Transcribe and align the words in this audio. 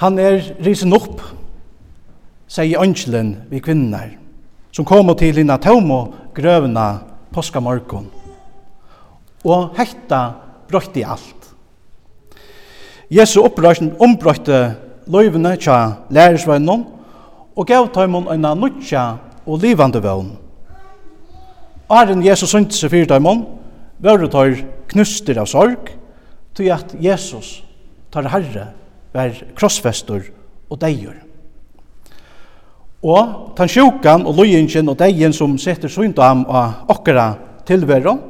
Han 0.00 0.16
er 0.16 0.40
risen 0.64 0.94
opp, 0.96 1.20
sier 2.48 2.80
ønskelen 2.80 3.34
vi 3.50 3.60
kvinner, 3.60 4.14
som 4.72 4.86
kommer 4.88 5.18
til 5.20 5.36
henne 5.36 5.58
tomo 5.60 6.06
grøvna 6.32 6.86
påska 7.34 7.60
morgon. 7.60 8.06
Og 9.44 9.76
hekta 9.76 10.22
brøtt 10.70 10.96
i 10.96 11.04
alt. 11.04 11.50
Jesu 13.12 13.42
opprørsen 13.42 13.92
ombrøtte 14.00 14.62
løyvene 15.10 15.52
tja 15.60 15.78
lærersvennen, 16.08 16.86
og 17.52 17.68
gav 17.68 17.90
tøymon 17.92 18.30
en 18.32 18.48
nutja 18.56 19.04
og 19.44 19.60
livande 19.60 20.00
vøvn. 20.00 20.32
Arren 21.90 22.24
Jesus 22.24 22.54
sønte 22.54 22.78
seg 22.78 22.94
fyrir 22.94 23.10
tøymon, 23.10 23.44
vøvre 24.00 24.32
tar 24.32 24.54
knuster 24.94 25.42
av 25.42 25.50
sorg, 25.50 25.92
tog 26.56 26.72
at 26.72 26.94
Jesus 27.02 27.58
tar 28.14 28.30
herre 28.32 28.70
var 29.12 29.34
krossfester 29.58 30.30
og 30.70 30.80
deier. 30.80 31.16
Og 33.00 33.54
tan 33.56 33.70
sjukan 33.70 34.26
og 34.28 34.36
løyingen 34.42 34.90
og 34.92 34.98
deien 35.00 35.32
som 35.32 35.56
setter 35.58 35.88
syndam 35.88 36.44
av 36.48 36.90
okkara 36.92 37.32
tilveron, 37.68 38.20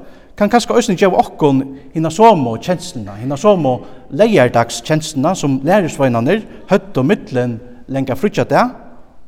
kan 0.40 0.48
kanskje 0.48 0.72
også 0.72 0.94
gjøre 0.96 1.18
okkon 1.20 1.58
hina 1.92 2.08
somo 2.08 2.54
kjenslene, 2.56 3.18
hinna 3.20 3.36
somo 3.36 3.74
leierdags 4.16 4.78
kjenslina 4.86 5.34
som 5.36 5.58
lærersvøynene 5.66 6.38
høtt 6.70 6.96
og 6.96 7.04
middelen 7.10 7.58
lenga 7.92 8.16
frutja 8.16 8.46
det 8.48 8.62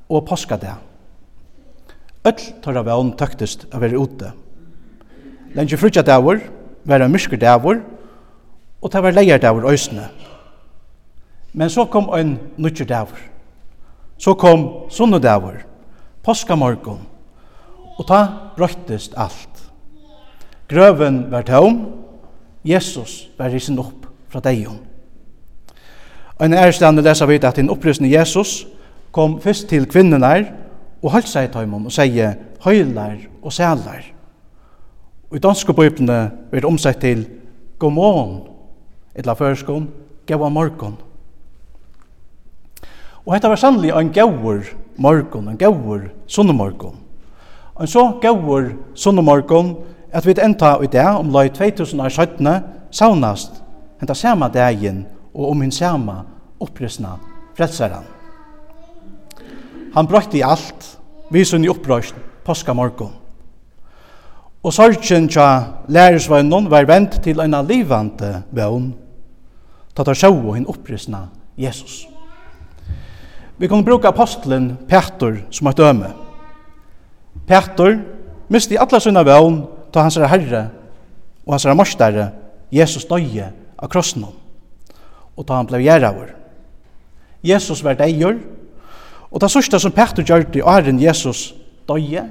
og 0.08 0.24
påska 0.24 0.56
det. 0.56 0.72
Öll 2.24 2.40
tar 2.62 2.78
av 2.78 2.86
vann 2.86 3.12
tøktest 3.18 3.66
av 3.74 3.82
være 3.82 3.98
ute. 3.98 4.30
Lengi 5.52 5.76
frutja 5.76 6.04
det 6.06 6.16
var, 6.24 6.40
være 6.88 7.10
myrsker 7.12 7.36
det 7.36 7.56
var, 7.64 7.82
og 8.80 8.92
det 8.92 9.02
var 9.02 9.16
leierdavur 9.18 9.68
øysene. 9.68 10.06
Men 11.52 11.70
så 11.70 11.84
kom 11.84 12.10
ein 12.14 12.38
nuttur 12.56 12.86
dagur. 12.88 13.18
Så 14.18 14.34
kom 14.34 14.88
sunnudagur, 14.90 15.64
påskamorgon, 16.22 17.00
og 17.98 18.06
ta 18.06 18.20
brøttest 18.56 19.14
alt. 19.16 19.48
Grøven 20.68 21.26
var 21.30 21.42
tøm, 21.42 21.82
Jesus 22.64 23.28
var 23.38 23.50
risen 23.50 23.78
opp 23.82 24.06
fra 24.30 24.40
deion. 24.40 24.78
Ein 26.40 26.54
ærestande 26.54 27.02
lesa 27.02 27.26
vi 27.26 27.40
at 27.42 27.56
den 27.56 27.70
opprysne 27.70 28.08
Jesus 28.10 28.66
kom 29.12 29.40
først 29.40 29.68
til 29.68 29.86
kvinnenar 29.86 30.46
og 31.02 31.12
holdt 31.12 31.28
seg 31.28 31.50
i 31.50 31.52
tøymon 31.52 31.86
og 31.86 31.92
sier 31.92 32.38
høylar 32.64 33.18
og 33.42 33.52
sælar. 33.52 34.06
Og 35.30 35.36
i 35.36 35.42
danske 35.42 35.74
bøypene 35.74 36.30
blir 36.50 36.62
det 36.62 36.68
omsett 36.68 37.00
til 37.00 37.26
god 37.78 37.92
morgen, 37.92 38.34
etla 39.14 39.34
førskon, 39.34 39.90
gav 40.26 40.50
morgon. 40.50 40.96
Og 43.26 43.34
hetta 43.34 43.48
var 43.48 43.60
sannelig 43.60 43.92
en 43.94 44.10
gaur 44.12 44.64
morgon, 44.98 45.48
en 45.48 45.58
gaur 45.58 46.08
sunnemorgon. 46.26 46.96
En 47.80 47.86
så 47.86 48.08
gaur 48.22 48.72
sunnemorgon 48.94 49.76
at 50.12 50.26
vi 50.26 50.34
enda 50.42 50.76
i 50.82 50.90
der 50.90 51.18
om 51.18 51.30
lai 51.32 51.48
2017 51.48 52.48
saunast 52.90 53.62
henta 54.00 54.14
sama 54.14 54.48
dagen 54.48 55.06
og 55.34 55.50
om 55.50 55.62
hinn 55.62 55.72
sama 55.72 56.24
opprøsna 56.60 57.16
frelsaran. 57.56 58.04
Han 59.94 60.06
brøytti 60.08 60.40
i 60.40 60.46
alt, 60.46 60.98
vi 61.30 61.44
sunni 61.44 61.68
opprøst 61.68 62.14
påska 62.44 62.74
morgon. 62.74 63.12
Og 64.62 64.72
sorgen 64.72 65.28
tja 65.28 65.48
lærersvøgnon 65.88 66.70
var 66.70 66.86
vent 66.86 67.22
til 67.22 67.40
en 67.40 67.58
livande 67.66 68.42
vøgn, 68.50 68.92
tatt 69.94 70.08
av 70.08 70.18
sjå 70.18 70.32
hinn 70.54 70.66
opprøsna 70.66 71.28
Jesus. 71.56 72.02
Jesus. 72.02 72.11
Vi 73.62 73.68
kan 73.68 73.84
bruka 73.84 74.08
apostelen 74.08 74.76
Petur 74.90 75.44
som 75.50 75.66
ett 75.70 75.76
døme. 75.76 76.08
Petur 77.46 78.00
misti 78.50 78.74
alla 78.76 78.98
sina 79.00 79.22
vån 79.22 79.60
ta 79.94 80.02
hans 80.02 80.16
herre 80.18 80.62
og 81.46 81.52
hans 81.54 81.94
herre 81.94 82.24
Jesus 82.74 83.04
døye 83.06 83.52
av 83.78 83.88
krossen 83.88 84.24
og 84.26 85.46
ta 85.46 85.54
han 85.54 85.68
blev 85.70 85.84
gjerraver. 85.84 86.32
Jesus 87.42 87.84
var 87.86 87.94
deier 87.94 88.40
og 89.30 89.40
ta 89.40 89.46
sørsta 89.46 89.78
som 89.78 89.94
Petor 89.94 90.26
gjør 90.26 90.48
i 90.58 90.62
åren 90.62 90.98
Jesus 90.98 91.52
døye 91.86 92.24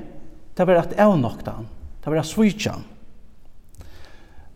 det 0.58 0.66
var 0.68 0.81
at 0.81 0.98
evnokta 1.00 1.53
han 1.62 1.69
det 2.03 2.12
var 2.12 2.19
at 2.19 2.28
svitja 2.28 2.74
han 2.74 2.84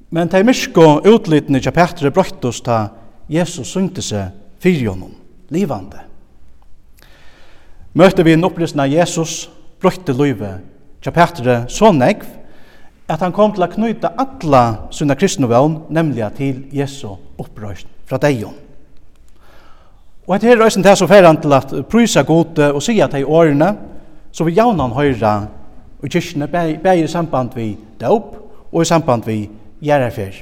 Men 0.09 0.27
det 0.27 0.41
er 0.41 0.47
mysko 0.47 0.99
utlitene 1.07 1.63
til 1.63 1.71
Petre 1.71 2.11
brøttos 2.11 2.59
ta 2.61 2.89
Jesus 3.31 3.71
synte 3.71 4.03
seg 4.03 4.35
fyrir 4.59 4.91
honom, 4.91 5.15
livande 5.49 6.03
møtte 7.95 8.23
vi 8.27 8.33
en 8.35 8.43
opplysning 8.43 8.83
av 8.83 8.91
Jesus 8.91 9.45
brøtte 9.81 10.13
løyve 10.15 10.57
til 11.03 11.13
Petre 11.15 11.63
så 11.71 11.91
negv 11.95 12.25
at 13.07 13.21
han 13.21 13.33
kom 13.35 13.53
til 13.53 13.63
å 13.63 13.69
knyte 13.69 14.09
alle 14.17 14.61
sine 14.95 15.15
kristne 15.17 15.47
vevn, 15.49 15.77
nemlig 15.93 16.25
til 16.37 16.63
Jesu 16.73 17.11
opprøst 17.37 17.87
fra 18.09 18.17
deg. 18.21 18.47
Og 20.25 20.33
etter 20.33 20.49
her 20.49 20.63
røysen 20.63 20.83
til 20.83 20.97
så 20.97 21.07
fer 21.07 21.27
han 21.27 21.37
til 21.37 21.53
at 21.53 21.73
prysa 21.89 22.25
gode 22.25 22.71
og 22.73 22.81
sier 22.81 23.11
til 23.13 23.27
årene, 23.29 23.75
så 24.33 24.43
vil 24.47 24.57
jaunan 24.57 24.95
høyre 24.97 25.35
og 26.01 26.09
kyrkene 26.09 26.49
bæg 26.49 27.03
i 27.03 27.07
samband 27.07 27.53
vi 27.55 27.75
døp 28.01 28.33
og 28.71 28.81
i 28.81 28.89
samband 28.89 29.23
vi 29.29 29.43
gjerrefer. 29.85 30.41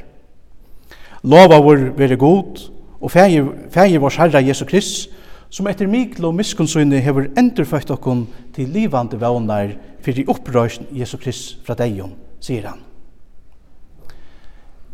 Lova 1.24 1.60
vår 1.60 1.92
være 1.98 2.18
god 2.18 2.64
og 3.04 3.12
feir 3.12 4.00
vår 4.00 4.18
herre 4.18 4.42
Jesu 4.48 4.64
Krist 4.66 5.12
som 5.54 5.68
etter 5.70 5.86
miklo 5.86 6.32
og 6.32 6.38
miskunnsyni 6.40 6.98
hever 7.06 7.28
endurføyt 7.38 7.92
okkum 7.94 8.24
til 8.56 8.72
livande 8.74 9.20
vånar 9.22 9.76
fyrir 10.02 10.30
opprøysn 10.34 10.88
Jesu 10.98 11.20
Krist 11.22 11.60
fra 11.66 11.76
deion, 11.78 12.16
sier 12.42 12.66
han. 12.72 12.80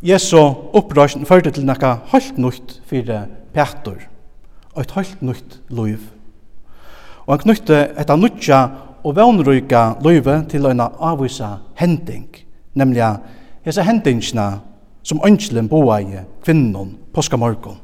Jesu 0.03 0.37
opprøysn 0.75 1.23
førte 1.27 1.53
til 1.55 1.67
nekka 1.67 1.93
halt 2.11 2.37
nutt 2.37 2.75
fyrir 2.89 3.29
Petur, 3.55 4.03
og 4.75 4.81
et 4.83 4.91
halt 4.97 5.23
nutt 5.23 5.61
loiv. 5.71 6.03
Og 7.23 7.37
han 7.37 7.45
knytte 7.45 7.79
etta 7.95 8.19
nutja 8.19 8.59
og 8.99 9.15
vånrøyka 9.15 10.01
loive 10.03 10.41
til 10.51 10.67
løyna 10.67 10.89
avvisa 10.99 11.53
hending, 11.79 12.27
nemlig 12.75 13.07
hese 13.63 13.87
hendingsna 13.87 14.49
som 15.03 15.23
ønskjelen 15.23 15.71
boa 15.71 16.01
i 16.03 16.19
kvinnon 16.43 16.97
påskamorgon. 17.15 17.79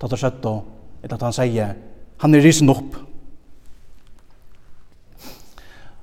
Tatt 0.00 0.16
og 0.16 0.18
søtt 0.18 0.44
og, 0.48 0.64
at 1.04 1.20
han 1.20 1.36
sier, 1.36 1.76
Han 2.20 2.34
er 2.34 2.44
risen 2.44 2.68
opp. 2.68 2.96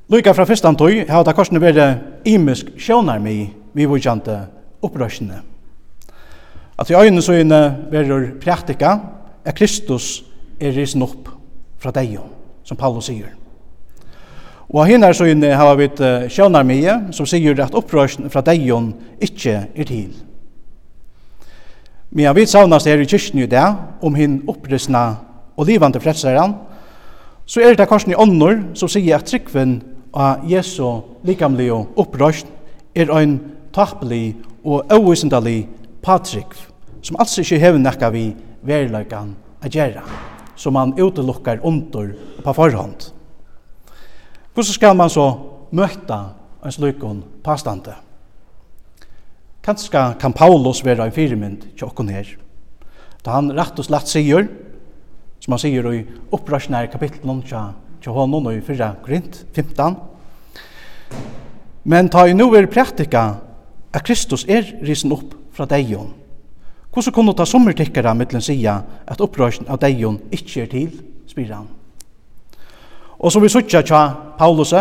Lykka 0.10 0.32
fra 0.34 0.46
fyrstan 0.48 0.72
antoi, 0.72 1.04
har 1.04 1.26
det 1.28 1.36
korsene 1.36 1.60
vært 1.60 2.28
imisk 2.28 2.72
sjånar 2.80 3.20
mi 3.20 3.50
vi 3.76 3.86
vujkjante 3.86 4.38
opprørsene. 4.82 5.42
At 6.78 6.90
i 6.90 6.96
øynene 6.96 7.22
så 7.22 7.36
inne 7.36 7.60
vært 7.92 8.38
praktika 8.42 8.94
er 9.46 9.56
Kristus 9.58 10.24
er 10.60 10.72
risen 10.74 11.04
opp 11.04 11.28
fra 11.78 11.92
deg, 11.92 12.16
som 12.64 12.78
Paulus 12.78 13.12
sier. 13.12 13.36
Og 14.70 14.88
hinner 14.88 15.14
så 15.16 15.28
inne 15.32 15.54
har 15.56 15.76
vi 15.80 15.90
sjånar 16.32 16.66
mi 16.68 16.82
som 17.12 17.28
sier 17.28 17.60
at 17.64 17.76
opprørsen 17.76 18.30
fra 18.30 18.42
deg 18.42 18.64
ikkje 19.20 19.68
er 19.76 19.84
til. 19.88 20.16
Men 22.12 22.36
vi 22.36 22.46
savnast 22.46 22.88
her 22.88 23.00
i 23.00 23.06
kyrkjen 23.06 23.44
i 23.44 23.52
dag 23.52 24.02
om 24.02 24.16
hin 24.16 24.42
opprøsna 24.48 25.27
og 25.58 25.66
livande 25.66 26.00
frelseren, 26.00 26.56
så 27.46 27.64
er 27.64 27.76
det 27.76 27.88
korsen 27.90 28.14
i 28.14 28.20
ånder 28.20 28.60
som 28.78 28.92
sier 28.92 29.18
at 29.18 29.28
tryggven 29.28 29.80
av 30.14 30.46
Jesu 30.48 31.02
likamlig 31.28 31.70
og 31.74 31.98
opprørst 32.00 32.48
er 32.98 33.12
ein 33.14 33.38
tappelig 33.76 34.36
og 34.66 34.90
avvisendalig 34.92 35.68
patrygg, 36.04 36.56
som 37.02 37.18
altså 37.20 37.44
ikke 37.44 37.62
hever 37.62 37.82
nekka 37.82 38.10
vi 38.14 38.30
verløykan 38.68 39.36
a 39.64 39.70
gjerra, 39.72 40.04
som 40.56 40.76
man 40.76 40.96
utelukkar 40.98 41.62
under 41.64 42.14
på 42.44 42.54
forhånd. 42.54 43.12
Hvordan 44.54 44.74
skal 44.74 44.98
man 44.98 45.10
så 45.14 45.28
møtta 45.72 46.20
en 46.66 46.74
slukon 46.74 47.24
pastande? 47.46 47.96
Kanskje 49.64 50.04
kan 50.20 50.34
Paulus 50.34 50.84
være 50.86 51.06
en 51.06 51.16
firmynd 51.16 51.66
til 51.76 51.88
okken 51.90 52.10
her, 52.10 52.28
da 53.24 53.36
han 53.36 53.52
rett 53.52 53.80
og 53.80 53.88
slett 53.88 54.10
sier, 54.10 54.48
som 55.48 55.54
han 55.56 55.62
sier 55.64 55.86
i 55.96 56.02
opprørsnær 56.36 56.90
kapitlen 56.92 57.38
til 57.48 57.70
tja 58.04 58.12
honom 58.12 58.50
i 58.52 58.58
4 58.60 58.90
Korint 59.00 59.46
15. 59.56 59.96
Men 61.88 62.10
ta 62.12 62.26
i 62.28 62.34
nu 62.36 62.50
er 62.52 62.68
praktika 62.68 63.22
at 63.96 64.04
Kristus 64.04 64.44
er 64.44 64.68
risen 64.84 65.14
opp 65.16 65.38
fra 65.56 65.64
deion. 65.72 66.12
Hvordan 66.92 67.16
kunne 67.16 67.34
ta 67.34 67.46
sommertikkere 67.48 68.12
mittlen 68.20 68.44
sida 68.44 68.82
at 69.08 69.24
opprørsen 69.24 69.70
av 69.72 69.80
deion 69.80 70.20
ikke 70.36 70.66
er 70.66 70.68
til, 70.74 70.90
spyr 71.32 71.54
han. 71.56 71.70
Og 73.16 73.32
som 73.32 73.42
vi 73.42 73.48
sutja 73.48 73.86
tja 73.88 74.02
Paulus, 74.38 74.76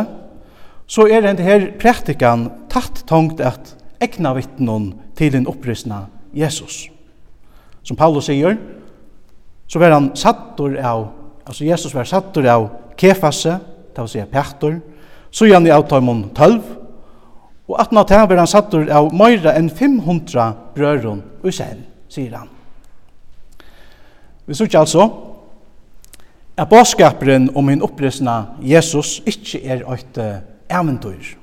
så 0.87 1.07
er 1.07 1.23
den 1.23 1.39
her 1.47 1.69
praktikan 1.79 2.49
tatt 2.69 3.05
tankt 3.07 3.39
at 3.39 3.77
egna 4.03 4.35
vittnen 4.35 4.97
til 5.15 5.39
en 5.39 5.47
opprysna 5.47 6.09
Jesus. 6.35 6.89
Som 7.87 7.95
Paulus 7.97 8.27
sier, 8.27 8.59
så 9.69 9.79
var 9.83 9.95
han 9.95 10.11
sattur 10.17 10.77
av, 10.79 11.09
altså 11.47 11.65
Jesus 11.65 11.95
var 11.95 12.09
sattur 12.09 12.47
av 12.51 12.69
kefasse, 12.99 13.59
det 13.95 14.05
vil 14.05 14.13
si 14.13 14.25
pektor, 14.31 14.81
så 15.31 15.49
gjerne 15.49 15.71
i 15.71 15.89
Taimon 15.89 16.29
12, 16.35 16.61
og 17.67 17.81
at 17.83 17.93
nå 17.93 18.05
til 18.07 18.29
var 18.31 18.39
han 18.39 18.51
sattur 18.51 18.91
av 18.95 19.09
meira 19.15 19.57
enn 19.59 19.71
500 19.71 20.53
brøron 20.77 21.23
og 21.43 21.55
sen, 21.55 21.83
sier 22.09 22.37
han. 22.39 22.53
Vi 24.47 24.55
sier 24.55 24.79
altså, 24.79 25.09
at 26.57 26.71
bådskaperen 26.71 27.51
om 27.59 27.67
min 27.67 27.83
oppresna 27.83 28.57
Jesus 28.63 29.19
ikke 29.27 29.61
er 29.67 29.83
eit 29.93 30.21
eventyr. 30.71 31.35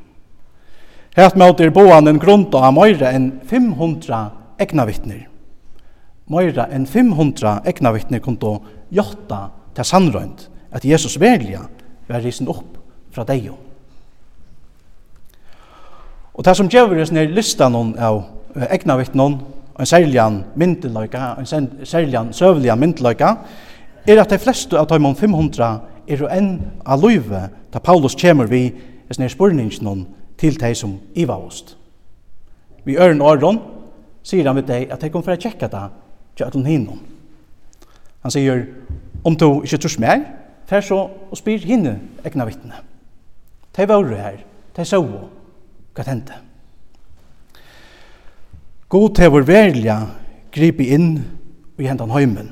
Helt 1.13 1.35
med 1.37 1.61
er 1.61 1.69
boan 1.69 2.07
en 2.09 2.19
grunn 2.19 2.47
av 2.55 2.71
meira 2.73 3.11
enn 3.13 3.29
500 3.45 4.23
egna 4.63 4.87
vittner 4.89 5.27
meira 6.31 6.67
enn 6.71 6.85
500 6.87 7.61
egnavittne 7.67 8.19
kunne 8.23 8.59
jotta 8.93 9.47
til 9.75 9.87
sannrøynd 9.87 10.47
at 10.73 10.85
Jesus 10.85 11.19
velja 11.19 11.65
var 12.07 12.23
risen 12.23 12.49
opp 12.51 12.77
fra 13.13 13.25
deg. 13.27 13.51
Og 16.33 16.45
det 16.45 16.55
som 16.57 16.69
gjør 16.69 16.95
oss 17.03 17.11
ned 17.13 17.33
listan 17.35 17.75
av 17.75 18.23
egnavittnen, 18.73 19.37
en 19.79 19.89
særligan 19.89 20.43
myndeløyga, 20.55 21.35
en 21.37 21.85
særligan 21.85 22.33
søvligan 22.33 22.79
myndeløyga, 22.79 23.35
er 24.07 24.21
at 24.21 24.29
de 24.29 24.39
fleste 24.41 24.77
av 24.77 24.89
dem 24.89 25.05
500 25.15 25.69
er 26.07 26.19
jo 26.19 26.29
enn 26.29 26.57
av 26.85 27.01
løyve 27.01 27.47
da 27.73 27.79
Paulus 27.79 28.15
kommer 28.19 28.49
vi 28.51 28.65
i 28.67 29.13
sånne 29.13 29.29
spurningen 29.31 30.05
til 30.37 30.57
de 30.59 30.73
som 30.75 30.97
iva 31.15 31.37
oss. 31.37 31.77
Vi 32.83 32.97
øren 32.97 33.21
åren 33.21 33.61
sier 34.23 34.47
han 34.47 34.57
ved 34.57 34.67
deg 34.67 34.91
at 34.91 35.01
de 35.01 35.09
kommer 35.09 35.31
for 35.31 35.37
å 35.37 35.41
tjekke 35.41 35.69
det 35.71 35.85
til 36.35 36.47
at 36.47 36.55
hun 36.55 36.65
hinnom. 36.65 36.99
Han 38.23 38.31
sier, 38.31 38.65
om 39.23 39.35
du 39.35 39.61
ikke 39.61 39.77
trus 39.83 39.99
mer, 39.99 40.23
fer 40.69 40.81
så 40.81 40.99
og 41.29 41.37
spyr 41.37 41.65
hinne 41.65 41.97
egna 42.25 42.47
vittne. 42.47 42.81
De 43.75 43.87
var 43.89 44.09
her, 44.15 44.41
de 44.77 44.85
så 44.85 45.01
hva 45.03 46.03
tente. 46.05 46.35
God 48.89 49.15
til 49.17 49.31
vår 49.33 49.45
velja 49.49 49.97
gripi 50.53 50.91
inn 50.93 51.15
og 51.77 51.85
hendan 51.87 52.13
heimen. 52.13 52.51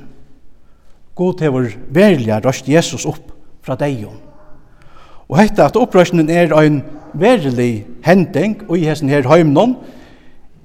God 1.14 1.38
til 1.38 1.52
vår 1.54 1.68
velja 1.94 2.40
røst 2.42 2.68
Jesus 2.68 3.06
opp 3.06 3.30
fra 3.62 3.76
deion. 3.78 4.18
Og 5.30 5.38
hetta 5.38 5.68
at 5.68 5.78
opprøsningen 5.78 6.30
er 6.30 6.54
ein 6.58 6.82
verlig 7.14 7.86
hending 8.04 8.64
og 8.68 8.76
i 8.78 8.88
hessen 8.88 9.08
her 9.12 9.28
høymnon, 9.28 9.76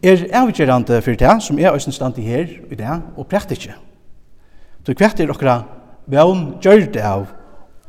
er 0.04 0.28
avgjørende 0.34 1.02
for 1.02 1.18
det 1.18 1.34
som 1.44 1.60
er 1.60 1.74
øysen 1.74 1.92
stand 1.92 2.18
i 2.18 2.22
her 2.22 2.48
i 2.72 2.76
det 2.76 3.02
og 3.18 3.28
praktikje. 3.28 3.74
Så 4.86 4.94
hvert 4.94 5.20
er 5.20 5.28
dere 5.28 5.64
vevn 6.08 6.56
gjør 6.62 6.86
det 6.94 7.04
av 7.04 7.26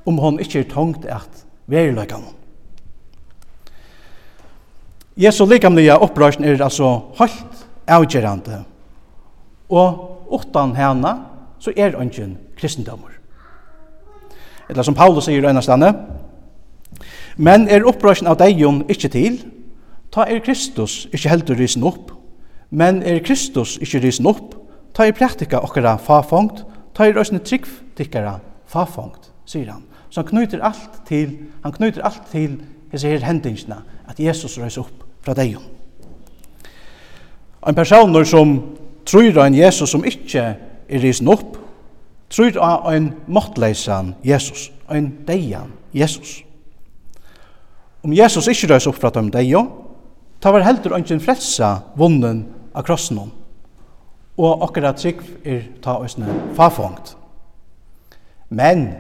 om 0.07 0.19
hon 0.19 0.41
ikke 0.41 0.61
er 0.61 0.71
tungt 0.71 1.05
at 1.05 1.45
veriløykan. 1.67 2.25
Jesu 5.19 5.45
likamlige 5.47 5.99
opprørsen 5.99 6.45
er 6.45 6.63
altså 6.63 7.01
høyt 7.19 7.67
avgjørende. 7.87 8.65
og 9.69 10.09
utan 10.31 10.77
henne 10.77 11.15
så 11.59 11.73
er 11.77 11.97
ønsken 12.01 12.39
kristendommer. 12.57 13.11
Eller 14.69 14.83
som 14.83 14.95
Paulus 14.95 15.25
sier 15.25 15.43
i 15.43 15.49
øynestane, 15.49 15.93
men 17.37 17.69
er 17.69 17.87
opprørsen 17.87 18.27
av 18.27 18.39
deion 18.39 18.83
ikke 18.89 19.09
til, 19.09 19.39
Ta 20.13 20.25
er 20.25 20.41
Kristus 20.41 21.07
ikkje 21.13 21.31
heldur 21.31 21.59
risen 21.59 21.85
opp, 21.85 22.13
men 22.71 23.03
er 23.03 23.21
Kristus 23.25 23.77
ikkje 23.83 24.01
risen 24.07 24.29
opp, 24.29 24.55
ta 24.97 25.07
er 25.07 25.17
praktika 25.17 25.61
okkara 25.65 25.97
fafongt, 26.01 26.65
ta 26.97 27.07
er 27.07 27.19
òsne 27.21 27.43
trygg 27.45 27.69
tikkara 27.97 28.39
fafongt, 28.69 29.31
sier 29.49 29.71
han. 29.73 29.85
Så 30.11 30.23
han 30.23 30.31
knyter 30.31 30.65
alt 30.65 31.03
til, 31.09 31.37
han 31.63 31.75
knyter 31.77 32.05
alt 32.05 32.23
til 32.33 32.57
hese 32.93 33.13
her 33.13 33.27
hendingsna, 33.27 33.83
at 34.09 34.21
Jesus 34.21 34.57
røys 34.59 34.79
opp 34.81 35.05
fra 35.25 35.37
deg. 35.37 35.59
En 37.67 37.77
personer 37.77 38.25
som 38.25 38.57
tror 39.09 39.37
av 39.37 39.47
en 39.47 39.57
Jesus 39.57 39.93
som 39.93 40.05
ikkje 40.05 40.45
er 40.89 41.03
risen 41.05 41.29
opp, 41.29 41.59
tror 42.33 42.57
av 42.61 42.89
en 42.93 43.13
måttleisan 43.29 44.15
Jesus, 44.25 44.71
en 44.91 45.13
deian 45.29 45.73
Jesus. 45.93 46.43
Om 48.05 48.13
Jesus 48.13 48.49
ikkje 48.49 48.73
røys 48.73 48.89
opp 48.89 49.01
fra 49.01 49.13
dem 49.13 49.31
Ta 50.41 50.53
var 50.55 50.63
heldur 50.63 50.95
ongin 50.95 51.21
frelsa 51.21 51.81
vunnen 51.99 52.45
av 52.75 52.87
krossen 52.87 53.19
hon. 53.19 53.33
Og 54.39 54.63
okkara 54.69 54.93
trygg 54.95 55.23
er 55.43 55.65
ta 55.83 55.97
òsne 55.99 56.31
fafongt. 56.55 57.17
Men, 58.55 58.93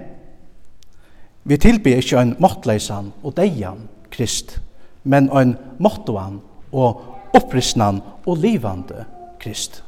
vi 1.48 1.56
tilbyr 1.56 2.02
ikkje 2.02 2.18
ein 2.20 2.34
måttleisan 2.42 3.12
og 3.22 3.36
deian 3.38 3.86
krist, 4.12 4.58
men 5.04 5.30
ein 5.32 5.54
måttoan 5.78 6.40
og 6.72 7.04
opprissnan 7.38 8.02
og 8.26 8.42
livande 8.42 9.06
krist. 9.40 9.82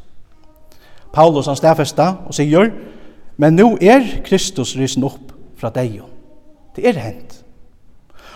Paulus 1.12 1.50
han 1.50 1.58
stafesta 1.58 2.12
og 2.26 2.34
sier, 2.36 2.70
men 3.36 3.58
nu 3.58 3.74
er 3.82 4.22
Kristus 4.24 4.76
risen 4.78 5.04
opp 5.04 5.34
fra 5.58 5.72
deion. 5.74 6.08
Det 6.76 6.86
er 6.86 7.00
hent. 7.02 7.40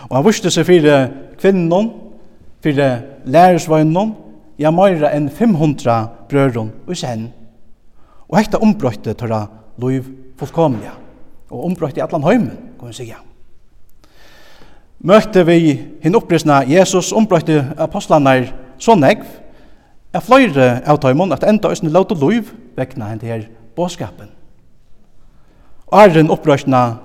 Og 0.09 0.17
han 0.17 0.25
vurste 0.25 0.51
seg 0.51 0.67
fyrir 0.67 1.07
kvinnon 1.39 1.93
fyrir 2.65 3.03
lærersvøgnen, 3.29 4.15
ja 4.59 4.71
meira 4.73 5.11
enn 5.13 5.29
500 5.29 6.07
brøron 6.29 6.71
og 6.87 6.97
sen. 6.97 7.27
Og 8.29 8.39
hekta 8.39 8.57
ombrøyte 8.57 9.13
da 9.13 9.45
loiv 9.77 10.07
fullkomlige, 10.39 10.93
og 11.51 11.65
ombrøyte 11.65 11.99
i 12.01 12.03
allan 12.03 12.25
heimen, 12.25 12.57
kan 12.79 12.89
vi 12.89 12.93
sige. 12.93 13.17
Møtte 15.05 15.43
vi 15.45 15.59
hinn 16.01 16.17
opprisna 16.17 16.63
Jesus 16.65 17.11
ombrøyte 17.13 17.59
apostlanar 17.77 18.47
så 18.79 18.95
negv, 18.97 19.25
er 20.15 20.23
fløyre 20.23 20.69
av 20.87 20.97
tøymon 21.03 21.35
at 21.35 21.43
enda 21.43 21.69
òsne 21.69 21.91
og 21.91 22.17
loiv 22.17 22.53
vekna 22.77 23.11
hendt 23.11 23.23
her 23.27 23.45
båskapen. 23.75 24.31
Og 25.91 25.99
æren 25.99 26.31
opprørsna 26.31 26.97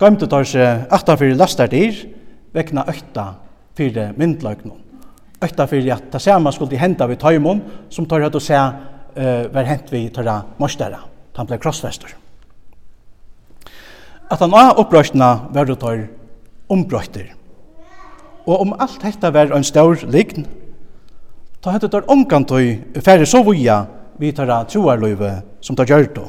gøymte 0.00 0.26
tar 0.26 0.44
seg 0.44 0.88
8 0.90 1.16
fyrir 1.20 1.36
lastardir 1.36 2.06
vekna 2.54 2.84
økta 2.88 3.34
fyrir 3.76 4.14
myndløgnon 4.16 4.87
ötta 5.40 5.66
för 5.66 5.90
att 5.92 6.12
ta 6.12 6.18
samma 6.18 6.52
skulle 6.52 6.76
hända 6.76 7.06
vid 7.06 7.18
Taimon 7.18 7.60
som 7.88 8.06
tar 8.06 8.20
att 8.20 8.42
säga 8.42 8.74
eh 9.14 9.48
var 9.52 9.62
hänt 9.62 9.84
vi 9.90 10.08
tar 10.08 10.42
mostara 10.56 10.98
han 11.34 11.46
blev 11.46 11.58
krossfäster 11.58 12.16
att 14.28 14.40
han 14.40 14.52
har 14.52 14.80
uppröstna 14.80 15.40
var 15.50 15.64
det 15.64 15.76
tar 15.76 16.08
ombrötter 16.66 17.34
og 18.44 18.60
om 18.60 18.72
allt 18.78 19.02
detta 19.02 19.30
var 19.30 19.56
en 19.56 19.64
stor 19.64 19.98
lign 20.06 20.46
ta 21.60 21.70
hade 21.70 21.88
tar 21.88 22.10
omkantøy 22.10 22.78
færre 23.04 23.26
så 23.26 23.42
voja 23.42 23.86
vi 24.16 24.32
tar 24.32 24.64
troarløyve 24.64 25.42
som 25.60 25.76
tar 25.76 25.86
gjørt 25.86 26.14
då 26.14 26.28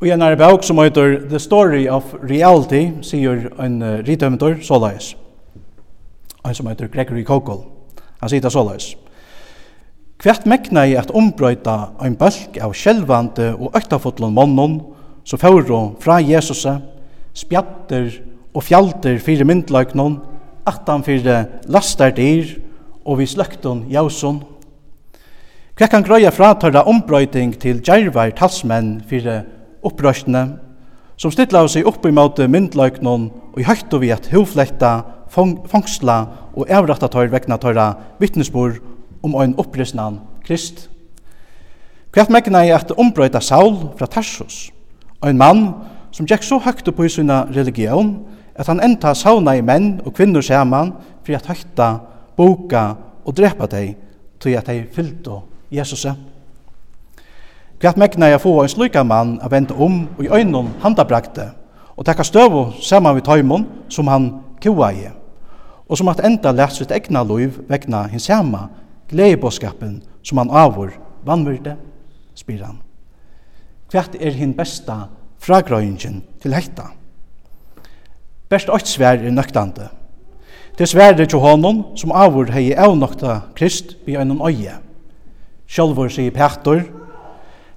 Og 0.00 0.08
en 0.08 0.22
er 0.22 0.34
bok 0.36 0.64
som 0.64 0.76
heter 0.78 1.14
The 1.30 1.38
Story 1.40 1.86
of 1.88 2.10
Reality, 2.20 2.90
sier 3.02 3.46
en 3.64 3.78
uh, 3.82 4.02
rithømtor, 4.04 4.58
såleis 4.60 5.14
en 6.48 6.54
som 6.54 6.68
heter 6.70 6.88
Gregory 6.92 7.24
Kogel. 7.24 7.64
Han 8.20 8.30
sier 8.30 8.42
det 8.42 8.52
såleis. 8.52 8.94
Hvert 10.22 10.46
mekna 10.48 10.86
i 10.88 10.94
at 10.96 11.12
ombrøyta 11.12 11.92
ein 12.00 12.16
bølg 12.16 12.56
av 12.64 12.72
sjelvande 12.72 13.50
og 13.52 13.76
øktafotlan 13.76 14.32
månnen, 14.32 14.78
så 15.26 15.36
fóru 15.36 15.96
fra 16.00 16.20
Jesus, 16.22 16.64
spjatter 17.36 18.12
og 18.54 18.64
fjalter 18.64 19.18
fyrir 19.20 19.44
myndløgnon, 19.44 20.20
atan 20.66 21.04
fire 21.04 21.42
lastar 21.68 22.14
dyr 22.16 22.56
og 23.04 23.20
vi 23.20 23.26
sløkton 23.28 23.84
jauson. 23.92 24.40
Hvert 25.76 25.92
kan 25.92 26.06
grøya 26.06 26.30
fra 26.32 26.54
tørra 26.56 26.86
ombrøyting 26.88 27.52
til 27.60 27.82
djervar 27.84 28.32
talsmenn 28.38 29.02
fyrir 29.08 29.44
opprøstene, 29.84 30.46
som 31.20 31.32
stilla 31.32 31.60
av 31.60 31.68
seg 31.72 31.84
opp 31.88 32.06
i 32.08 32.14
måte 32.16 32.48
myndløgnon 32.48 33.28
og 33.52 33.60
i 33.60 33.66
høyt 33.68 33.92
og 33.92 34.00
vi 34.00 34.14
at 34.14 34.30
hovflekta 34.32 34.94
fangsla 35.36 36.18
og 36.56 36.70
avrætta 36.70 37.08
tøyr 37.12 37.30
vegna 37.30 37.58
tøyra 37.60 37.92
vittnesbor 38.20 38.78
om 39.22 39.34
ein 39.40 39.54
oppresnan 39.58 40.20
krist. 40.46 40.88
Kvært 42.12 42.32
megna 42.32 42.62
er 42.64 42.78
at 42.78 42.94
ombrøyta 42.96 43.40
Saul 43.40 43.76
fra 43.98 44.06
Tarsus, 44.06 44.70
ein 45.20 45.36
mann 45.36 45.74
som 46.12 46.26
gekk 46.26 46.44
så 46.46 46.58
høgt 46.64 46.88
på 46.96 47.04
i 47.04 47.10
sinna 47.12 47.42
religion 47.52 48.14
at 48.56 48.70
han 48.70 48.80
enda 48.80 49.12
sauna 49.14 49.52
i 49.56 49.60
menn 49.60 50.00
og 50.06 50.14
kvinnur 50.16 50.40
saman 50.40 50.94
for 51.26 51.36
at 51.36 51.48
høgta, 51.50 51.98
boka 52.36 52.94
og 53.26 53.36
drepa 53.36 53.68
dei 53.68 53.96
til 54.40 54.56
at 54.56 54.66
dei 54.66 54.86
fyllte 54.92 55.42
Jesus. 55.70 56.06
Kvart 57.80 58.00
megna 58.00 58.30
er 58.32 58.40
få 58.40 58.62
ein 58.62 58.72
sluka 58.72 59.02
mann 59.04 59.38
a 59.42 59.50
venda 59.52 59.74
om 59.74 60.08
og 60.16 60.24
i 60.24 60.32
øynun 60.32 60.72
handabrakte 60.80 61.50
og 61.96 62.04
tekka 62.06 62.24
støvu 62.24 62.72
saman 62.80 63.16
við 63.16 63.28
tøymon 63.28 63.66
som 63.88 64.08
han 64.08 64.32
kua 64.62 64.90
i 64.92 65.08
og 65.88 65.98
som 65.98 66.08
at 66.10 66.22
enda 66.26 66.52
lært 66.52 66.76
sitt 66.76 66.92
egna 66.94 67.22
liv 67.26 67.60
vegna 67.68 68.06
hins 68.10 68.26
sama 68.26 68.66
gledebåskapen 69.10 70.00
som 70.22 70.38
han 70.38 70.50
avur 70.50 70.90
vannvyrde, 71.26 71.76
spyr 72.34 72.64
han. 72.64 72.80
Hvert 73.90 74.16
er 74.18 74.34
hin 74.34 74.54
besta 74.54 75.06
fragrøyingen 75.42 76.22
til 76.42 76.54
hekta? 76.54 76.90
Best 78.50 78.70
åkt 78.70 78.90
svær 78.90 79.18
er 79.18 79.34
nøktande. 79.34 79.88
Det 80.78 80.88
svær 80.88 81.14
er 81.14 81.26
til 81.26 81.40
honom 81.42 81.84
som 81.96 82.12
avur 82.12 82.50
hei 82.52 82.74
avnokta 82.74 83.40
krist 83.56 83.96
vi 84.06 84.18
øynum 84.18 84.42
øye. 84.46 84.76
Sjálfur 85.66 86.10
sier 86.12 86.30
Petur, 86.30 86.82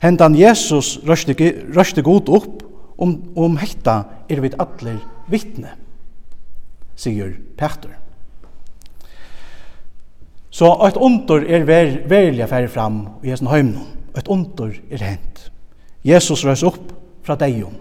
hendan 0.02 0.36
Jesus 0.38 1.00
røste 1.08 2.02
god 2.02 2.30
opp 2.30 2.64
om, 2.98 3.16
om 3.36 3.58
hekta 3.58 4.04
er 4.30 4.42
vi 4.42 4.52
atler 4.60 5.00
vittne 5.30 5.74
sier 7.00 7.34
Petter. 7.58 7.96
Så 10.52 10.72
eit 10.84 10.98
ondur 10.98 11.46
er 11.46 11.64
ver, 11.68 11.92
verilig 12.10 12.48
færre 12.50 12.68
fram 12.72 13.04
i 13.24 13.32
hessen 13.32 13.48
heimnum. 13.52 13.86
Eit 14.18 14.28
ondur 14.32 14.74
er 14.92 15.04
hent. 15.06 15.46
Jesus 16.04 16.44
røys 16.46 16.66
opp 16.68 16.92
fra 17.24 17.38
deion. 17.40 17.76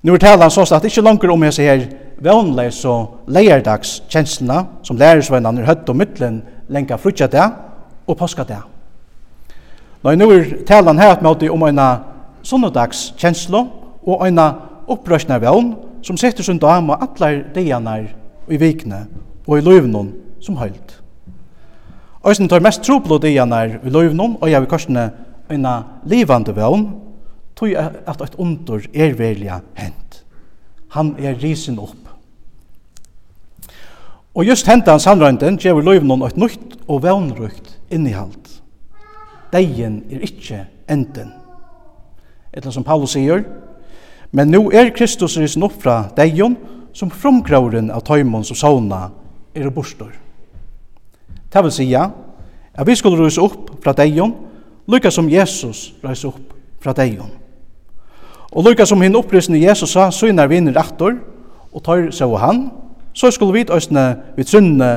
Nu 0.00 0.14
er 0.14 0.22
talan 0.22 0.52
sås 0.52 0.72
at 0.72 0.86
ikkje 0.88 1.04
langer 1.04 1.32
om 1.34 1.42
hese 1.44 1.66
her 1.66 1.82
vannleis 2.24 2.78
og 2.88 3.26
leierdags 3.28 3.98
kjenslina 4.08 4.62
som 4.86 4.96
lærersvennan 5.00 5.58
er 5.60 5.68
høtt 5.68 5.88
og 5.88 5.98
mytlen 6.00 6.40
lenka 6.72 6.96
frutja 7.00 7.28
det 7.28 7.44
og 8.06 8.16
påska 8.16 8.46
det. 8.48 8.60
Nei, 10.04 10.16
nu 10.16 10.30
er 10.32 10.54
talan 10.68 11.00
her 11.00 11.12
at 11.12 11.24
møte 11.24 11.50
om 11.52 11.66
eina 11.68 11.90
sunnudags 12.46 13.10
kjenslo 13.20 13.66
og 14.06 14.24
eina 14.24 14.46
opprøsna 14.88 15.36
vann 15.42 15.74
som 16.02 16.16
setter 16.16 16.42
sin 16.42 16.58
dama 16.58 16.98
allar 17.00 17.42
dejanar 17.54 18.08
i 18.48 18.56
vikne 18.56 19.06
og 19.46 19.58
i 19.58 19.64
løyvnum 19.64 20.12
som 20.40 20.56
høyld. 20.56 20.96
Øysen 22.26 22.48
tar 22.48 22.60
mest 22.60 22.82
troplo 22.84 23.18
dejanar 23.18 23.78
i 23.84 23.90
løyvnum 23.90 24.36
og 24.40 24.50
jeg 24.50 24.60
vil 24.60 24.70
korsene 24.70 25.10
en 25.50 25.66
livande 26.06 26.54
vevn 26.56 26.86
tog 27.56 27.74
at 27.76 28.22
et 28.22 28.38
ondur 28.38 28.84
er 28.94 29.14
velja 29.18 29.60
hent. 29.74 30.22
Han 30.90 31.14
er 31.18 31.38
risen 31.42 31.78
opp. 31.78 31.96
Og 34.34 34.46
just 34.46 34.66
hentan 34.66 35.00
sannrøynden 35.00 35.58
gjever 35.58 35.82
løyvnum 35.82 36.22
et 36.22 36.36
nytt 36.38 36.76
og 36.88 37.02
vevnrukt 37.02 37.78
innihald. 37.90 38.60
Deien 39.52 40.04
er 40.10 40.22
ikkje 40.22 40.64
enden. 40.88 41.32
Etla 42.54 42.70
som 42.70 42.86
Paulus 42.86 43.16
sier, 43.16 43.42
Men 44.32 44.50
nu 44.50 44.70
er 44.70 44.92
Kristus 44.94 45.38
risen 45.38 45.64
opp 45.66 45.80
fra 45.82 46.04
deion, 46.16 46.56
som 46.94 47.10
fromgrauren 47.10 47.90
av 47.94 48.02
tøymon 48.06 48.44
som 48.46 48.58
sauna 48.58 49.08
er 49.54 49.68
og 49.68 49.74
bostor. 49.74 50.10
Det 51.50 51.62
vil 51.66 51.74
sija, 51.74 52.08
at 52.74 52.86
vi 52.86 52.96
skulle 52.98 53.18
rys 53.18 53.38
opp 53.42 53.72
fra 53.82 53.94
deion, 53.96 54.34
lykka 54.90 55.10
som 55.10 55.30
Jesus 55.30 55.90
rys 56.02 56.24
opp 56.26 56.54
fra 56.82 56.94
deion. 56.94 57.30
Og 58.50 58.66
lykka 58.66 58.86
som 58.86 59.02
hinn 59.02 59.18
opprysende 59.18 59.62
Jesus 59.62 59.94
sa, 59.94 60.08
synar 60.14 60.50
vinner 60.50 60.78
aktor, 60.78 61.18
og 61.70 61.84
tar 61.86 62.08
seg 62.14 62.30
og 62.30 62.40
han, 62.42 62.64
så 63.14 63.30
skulle 63.34 63.54
vi 63.54 63.66
tøysne 63.66 64.04
vi 64.36 64.46
trunne 64.46 64.90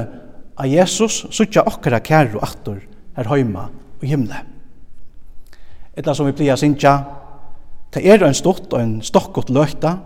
av 0.57 0.69
Jesus, 0.69 1.23
sutja 1.33 1.65
okkara 1.65 2.01
kæru 2.05 2.39
aktor 2.41 2.81
her 3.17 3.29
heima 3.29 3.67
og 3.99 4.05
himle. 4.05 4.41
Etla 5.97 6.13
som 6.17 6.25
vi 6.29 6.37
plia 6.37 6.57
sinja, 6.57 6.97
Det 7.93 8.01
er 8.09 8.23
ein 8.25 8.33
stort 8.33 8.71
og 8.73 8.79
ein 8.79 9.01
stokkot 9.05 9.51
løkta, 9.53 9.97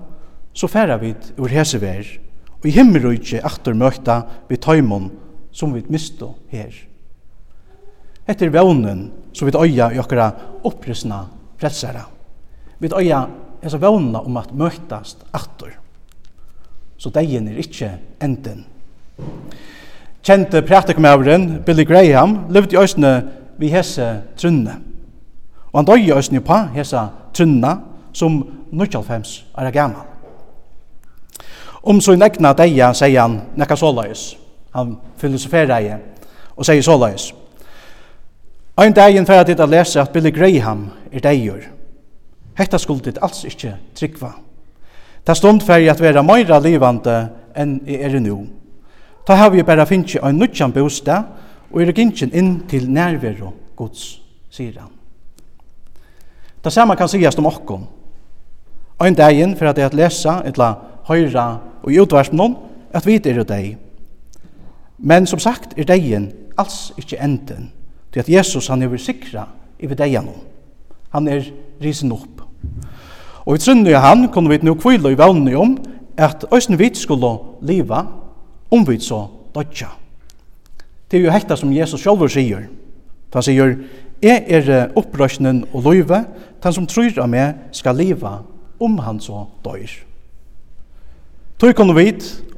så 0.53 0.67
færa 0.67 0.98
vi 1.00 1.13
ur 1.39 1.48
hesevær, 1.48 2.03
og 2.60 2.65
i 2.67 2.74
himmelrujtje 2.75 3.44
aktor 3.46 3.77
møyta 3.77 4.22
vi 4.50 4.58
tøymon 4.60 5.12
som 5.56 5.74
vit 5.74 5.89
misto 5.89 6.34
her. 6.51 6.74
Etter 8.27 8.51
vevnen 8.51 8.84
vånen 8.84 9.03
som 9.32 9.48
vit 9.48 9.56
øya 9.56 9.91
i 9.94 10.00
okkara 10.01 10.32
opprysna 10.67 11.24
frelsara. 11.62 12.03
Vit 12.79 12.94
øya 12.94 13.27
hesa 13.63 13.77
vånena 13.77 14.20
om 14.20 14.38
at 14.38 14.53
møktast 14.53 15.24
aftur. 15.34 15.72
Så 16.98 17.10
degen 17.10 17.48
er 17.48 17.62
ikkje 17.62 17.91
enden. 18.22 18.65
Kjente 20.24 20.62
prætikumævren 20.62 21.63
Billy 21.63 21.86
Graham 21.86 22.50
levde 22.50 22.75
i 22.75 22.79
òsne 22.82 23.13
vi 23.58 23.70
hese 23.72 24.24
trunne. 24.38 24.75
Og 25.72 25.79
han 25.79 25.86
døy 25.88 26.08
i 26.08 26.12
òsne 26.12 26.41
på 26.44 26.58
hesa 26.75 27.08
trinna 27.38 27.77
som 28.13 28.41
95 28.72 29.46
er 29.58 29.72
gammal. 29.72 30.06
Om 31.84 32.01
så 32.01 32.15
nekna 32.15 32.53
deia 32.53 32.91
sier 32.94 33.22
han 33.22 33.41
nekka 33.56 33.77
såleis. 33.79 34.34
Han 34.75 34.98
filosoferer 35.17 35.75
ei 35.77 35.94
og 36.58 36.65
sier 36.65 36.82
såleis. 36.84 37.32
Ein 38.77 38.94
dagen 38.94 39.25
færa 39.25 39.44
dit 39.44 39.60
at 39.60 39.70
lese 39.70 40.01
at 40.01 40.12
Billy 40.13 40.32
Graham 40.32 40.89
er 41.12 41.20
deigur. 41.20 41.63
Hetta 42.58 42.77
skuld 42.77 43.06
dit 43.06 43.17
alls 43.22 43.46
ikkje 43.46 43.75
tryggva. 43.96 44.32
Ta 45.25 45.34
stund 45.34 45.62
færi 45.62 45.88
at 45.89 46.01
vera 46.01 46.22
meira 46.22 46.60
livande 46.60 47.29
enn 47.56 47.79
i 47.88 48.01
er 48.01 48.20
nu. 48.20 48.48
Ta 49.27 49.36
har 49.36 49.50
vi 49.50 49.63
bara 49.63 49.86
finnst 49.86 50.17
ein 50.24 50.38
nutjan 50.38 50.74
bosta 50.74 51.24
og 51.72 51.82
er 51.82 51.91
gintjen 51.91 52.34
inn 52.34 52.53
til 52.70 52.91
nærveru 52.91 53.51
Guds, 53.75 54.22
sier 54.50 54.79
han. 54.79 54.97
Det 56.67 56.74
samme 56.74 56.97
kan 57.00 57.07
sies 57.07 57.38
om 57.39 57.45
okkom. 57.47 57.86
Ein 59.00 59.15
dagen 59.15 59.53
for 59.55 59.69
at 59.69 59.77
jeg 59.77 59.88
at 59.88 59.93
lesa, 59.95 60.41
etla 60.43 60.74
høyra 61.07 61.45
og 61.79 61.93
i 61.93 62.00
utvarsmån, 62.03 62.57
at 62.91 63.05
vi 63.07 63.15
er 63.15 63.43
deg. 63.47 63.77
Men 64.97 65.27
som 65.27 65.39
sagt 65.39 65.77
er 65.77 65.88
degen 65.88 66.33
alls 66.59 66.91
ikkje 66.97 67.21
enden, 67.24 67.71
til 68.12 68.19
at 68.19 68.29
Jesus 68.29 68.67
han 68.67 68.83
er 68.83 68.97
sikra 68.97 69.47
i 69.79 69.88
degen 69.88 70.27
Han 71.13 71.27
er 71.27 71.45
risen 71.81 72.12
opp. 72.12 72.41
Og 73.45 73.55
i 73.55 73.57
trunner 73.57 73.91
jo 73.91 73.97
han 73.97 74.27
kunne 74.27 74.50
vi 74.50 74.59
nu 74.62 74.75
kvile 74.75 75.12
i 75.12 75.17
vannet 75.17 75.55
om 75.55 75.77
at 76.17 76.43
òsne 76.51 76.77
vi 76.77 76.91
skulle 76.93 77.38
leva, 77.62 78.05
om 78.71 78.88
vi 78.88 79.00
så 79.00 79.27
dødja. 79.55 79.88
Det 81.12 81.19
er 81.19 81.24
jo 81.24 81.31
hekta 81.31 81.55
som 81.55 81.71
Jesus 81.71 82.01
sjálfur 82.01 82.27
sier. 82.27 82.67
Han 83.33 83.43
sier, 83.43 83.77
Jeg 84.21 84.45
er 84.47 84.91
opprøsnen 84.97 85.63
og 85.74 85.83
løyve, 85.83 86.24
den 86.63 86.74
som 86.74 86.88
tror 86.89 87.19
av 87.21 87.29
meg 87.29 87.69
skal 87.75 87.97
leva 88.00 88.39
om 88.81 88.97
han 89.05 89.19
så 89.21 89.43
døyr. 89.65 89.91
Tøy 91.57 91.74
kunne 91.74 91.95
vi, 91.97 92.12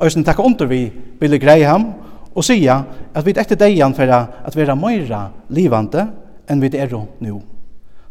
øysen 0.04 0.26
takk 0.28 0.40
under 0.44 0.68
vi, 0.68 0.90
ville 1.20 1.40
greie 1.40 1.68
ham, 1.68 1.94
og 2.36 2.44
sia 2.44 2.82
at 3.16 3.26
vi 3.26 3.34
etter 3.36 3.60
deian 3.60 3.96
for 3.96 4.12
at 4.12 4.56
vi 4.56 4.64
er 4.64 4.76
meira 4.76 5.30
livande 5.50 6.06
enn 6.50 6.62
vi 6.62 6.72
er 6.78 6.96
nu. 7.20 7.42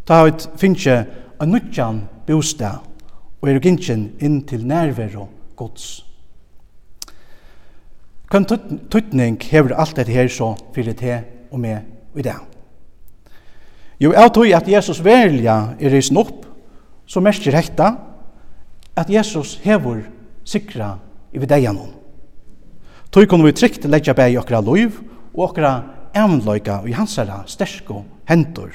Ta 0.07 0.25
vi 0.25 0.33
finnes 0.57 0.87
en 1.41 1.53
nødjan 1.53 2.03
bostad, 2.27 2.85
og 3.41 3.49
er 3.49 3.61
gynnsin 3.61 4.11
inn 4.21 4.43
til 4.47 4.67
nærvero 4.67 5.29
gods. 5.57 6.05
Kan 8.31 8.45
tøtning 8.45 9.39
hever 9.41 9.77
alt 9.77 9.97
dette 9.97 10.13
her 10.13 10.29
så 10.29 10.55
fyrir 10.75 10.93
te 10.93 11.21
og 11.51 11.61
med 11.61 11.81
i 12.17 12.23
dag. 12.23 12.58
Jo, 13.99 14.13
jeg 14.15 14.31
tror 14.35 14.55
at 14.55 14.69
Jesus 14.71 15.01
velja 15.03 15.57
er 15.75 15.91
risen 15.91 16.19
opp, 16.21 16.47
så 17.09 17.23
merker 17.25 17.57
hekta 17.57 17.93
at 18.99 19.11
Jesus 19.11 19.57
hever 19.65 20.05
sikra 20.47 20.95
i 21.35 21.41
videian 21.43 21.79
hon. 21.79 21.95
Tøy 23.11 23.27
kunne 23.27 23.49
vi 23.49 23.57
trygt 23.57 23.89
leggja 23.89 24.15
bæg 24.15 24.35
i 24.35 24.39
okra 24.39 24.61
loiv 24.63 25.01
og 25.35 25.49
okra 25.51 25.73
evnløyga 26.17 26.83
i 26.87 26.95
hansara 26.95 27.41
stersko 27.49 28.03
hentor. 28.29 28.71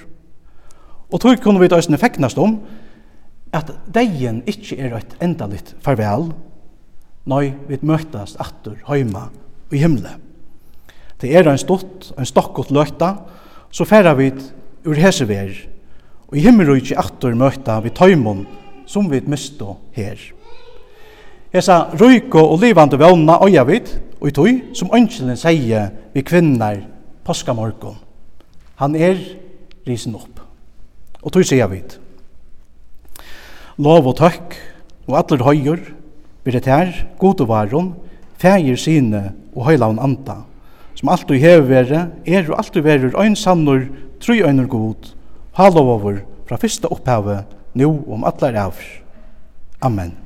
Og 1.13 1.21
tøy 1.21 1.37
kunne 1.37 1.61
vi 1.61 1.69
døysene 1.71 1.99
feknast 2.01 2.39
om 2.41 2.57
at 3.53 3.69
deien 3.93 4.41
ikkje 4.49 4.79
er 4.81 4.97
eit 4.97 5.13
endalit 5.21 5.75
farvel, 5.85 6.31
nøy 7.29 7.53
vi 7.69 7.79
møtast 7.85 8.39
atur 8.41 8.79
heima 8.89 9.29
og 9.29 9.77
i 9.77 9.83
himle. 9.83 10.17
Det 11.21 11.31
er 11.31 11.47
ein 11.47 11.61
stort, 11.61 12.09
ein 12.17 12.27
stokkot 12.27 12.73
løyta, 12.73 13.13
så 13.71 13.85
færa 13.87 14.15
vi 14.17 14.31
ur 14.85 14.99
hese 14.99 15.27
ver, 15.27 15.53
og 16.27 16.37
i 16.37 16.43
himmelrujtje 16.43 16.97
attor 16.99 17.35
møtta 17.37 17.79
vi 17.83 17.91
tøymon 17.93 18.45
som 18.89 19.09
vi 19.11 19.21
misto 19.27 19.77
her. 19.95 20.17
Hesa 21.53 21.91
røyko 21.93 22.41
og 22.49 22.63
livande 22.63 22.97
vevna 22.99 23.37
øya 23.45 23.63
vid, 23.67 23.91
og 24.19 24.29
i 24.29 24.33
tøy 24.33 24.53
som 24.73 24.91
ønskjelen 24.95 25.37
sier 25.37 25.91
vi 26.13 26.23
kvinnar 26.25 26.79
påskamorgon. 27.27 27.99
Han 28.81 28.95
er 28.95 29.19
risen 29.87 30.15
opp. 30.17 30.41
Og 31.21 31.31
tøy 31.31 31.43
sier 31.45 31.69
vid. 31.71 31.99
Lov 33.77 34.07
og 34.09 34.17
tøkk 34.17 34.57
og 35.07 35.19
atler 35.19 35.43
høyur, 35.45 35.79
biretær, 36.43 36.91
godevaron, 37.19 37.93
fægir 38.41 38.79
sine 38.79 39.31
og 39.53 39.67
høylaun 39.69 40.01
anta, 40.01 40.41
som 40.95 41.11
alt 41.13 41.27
du 41.29 41.35
hever 41.39 41.67
vere, 41.67 42.01
er 42.25 42.49
og 42.49 42.57
alt 42.59 42.73
du 42.73 42.81
verur, 42.83 43.15
øyn 43.19 43.35
sannur, 43.35 43.85
tru 44.23 44.39
øyner 44.39 44.67
god, 44.71 45.11
halovavur 45.59 46.21
fra 46.47 46.57
fyrsta 46.57 46.87
opphavet, 46.87 47.43
nu 47.75 47.89
om 48.07 48.23
atler 48.23 48.55
av. 48.55 48.79
Amen. 49.83 50.22